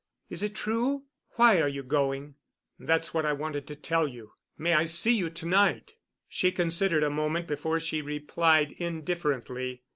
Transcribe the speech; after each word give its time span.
"Is 0.31 0.41
it 0.41 0.55
true? 0.55 1.03
Why 1.35 1.61
are 1.61 1.67
you 1.67 1.83
going?" 1.83 2.33
"That's 2.79 3.13
what 3.13 3.23
I 3.23 3.33
wanted 3.33 3.67
to 3.67 3.75
tell 3.75 4.07
you. 4.07 4.31
May 4.57 4.73
I 4.73 4.83
see 4.85 5.13
you 5.15 5.29
to 5.29 5.45
night?" 5.45 5.93
She 6.27 6.51
considered 6.51 7.03
a 7.03 7.11
moment 7.11 7.45
before 7.45 7.79
she 7.79 8.01
replied 8.01 8.71
indifferently. 8.71 9.83